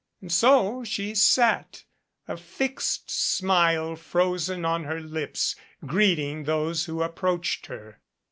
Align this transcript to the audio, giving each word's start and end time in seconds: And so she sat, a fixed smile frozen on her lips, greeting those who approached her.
And 0.19 0.31
so 0.31 0.83
she 0.83 1.13
sat, 1.13 1.83
a 2.27 2.35
fixed 2.35 3.11
smile 3.11 3.95
frozen 3.95 4.65
on 4.65 4.85
her 4.85 4.99
lips, 4.99 5.55
greeting 5.85 6.45
those 6.45 6.85
who 6.85 7.03
approached 7.03 7.67
her. 7.67 8.01